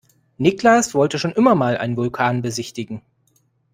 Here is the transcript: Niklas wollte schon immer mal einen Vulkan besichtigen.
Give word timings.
Niklas 0.39 0.95
wollte 0.95 1.19
schon 1.19 1.31
immer 1.31 1.53
mal 1.53 1.77
einen 1.77 1.95
Vulkan 1.95 2.41
besichtigen. 2.41 3.03